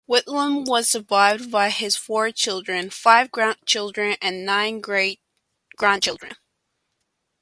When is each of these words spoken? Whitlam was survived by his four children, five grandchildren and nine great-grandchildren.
Whitlam 0.09 0.65
was 0.65 0.89
survived 0.89 1.51
by 1.51 1.69
his 1.69 1.95
four 1.95 2.31
children, 2.31 2.89
five 2.89 3.29
grandchildren 3.29 4.17
and 4.19 4.43
nine 4.43 4.79
great-grandchildren. 4.81 6.37